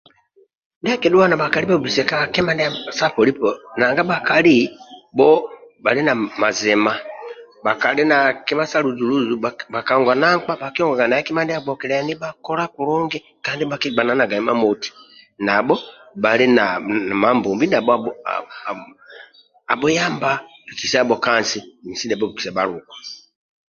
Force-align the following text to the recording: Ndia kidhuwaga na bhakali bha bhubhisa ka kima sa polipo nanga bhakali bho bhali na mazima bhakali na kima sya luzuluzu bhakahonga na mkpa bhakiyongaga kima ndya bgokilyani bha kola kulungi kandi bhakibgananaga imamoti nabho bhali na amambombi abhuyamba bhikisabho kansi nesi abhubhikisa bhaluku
Ndia 0.81 0.97
kidhuwaga 1.01 1.29
na 1.31 1.39
bhakali 1.41 1.65
bha 1.67 1.75
bhubhisa 1.77 2.03
ka 2.09 2.17
kima 2.33 2.51
sa 2.97 3.07
polipo 3.15 3.49
nanga 3.79 4.01
bhakali 4.11 4.55
bho 5.17 5.29
bhali 5.83 6.01
na 6.07 6.13
mazima 6.41 6.93
bhakali 7.65 8.03
na 8.11 8.17
kima 8.45 8.63
sya 8.69 8.79
luzuluzu 8.85 9.35
bhakahonga 9.73 10.13
na 10.21 10.27
mkpa 10.37 10.53
bhakiyongaga 10.61 11.25
kima 11.27 11.41
ndya 11.43 11.63
bgokilyani 11.65 12.13
bha 12.21 12.29
kola 12.45 12.65
kulungi 12.75 13.17
kandi 13.45 13.63
bhakibgananaga 13.69 14.35
imamoti 14.41 14.89
nabho 15.45 15.75
bhali 16.21 16.45
na 16.57 16.63
amambombi 17.13 17.65
abhuyamba 19.71 20.31
bhikisabho 20.67 21.15
kansi 21.25 21.59
nesi 21.85 22.05
abhubhikisa 22.15 22.49
bhaluku 22.57 22.93